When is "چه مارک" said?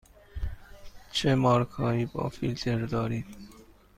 1.11-1.69